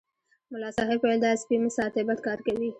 [0.51, 2.69] ملا صاحب ویل دا سپي مه ساتئ بد کار کوي.